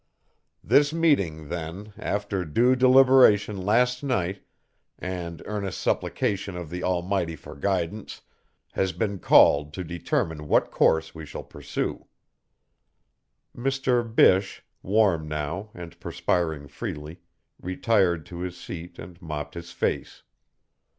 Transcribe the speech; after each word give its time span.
"This 0.63 0.91
meeting, 0.91 1.49
then, 1.49 1.93
after 1.95 2.43
due 2.43 2.75
deliberation 2.75 3.55
last 3.63 4.01
night 4.03 4.43
and 4.97 5.43
earnest 5.45 5.79
supplication 5.79 6.57
of 6.57 6.71
the 6.71 6.81
Almighty 6.83 7.35
for 7.35 7.55
guidance, 7.55 8.21
has 8.71 8.93
been 8.93 9.19
called 9.19 9.75
to 9.75 9.83
determine 9.83 10.47
what 10.47 10.71
course 10.71 11.13
we 11.13 11.23
shall 11.23 11.43
pursue." 11.43 12.07
Mr. 13.55 14.01
Bysshe, 14.03 14.63
warm 14.81 15.27
now 15.27 15.69
and 15.75 15.99
perspiring 15.99 16.67
freely, 16.67 17.19
retired 17.61 18.25
to 18.25 18.39
his 18.39 18.57
seat 18.57 18.97
and 18.97 19.21
mopped 19.21 19.53
his 19.53 19.71
face. 19.71 20.23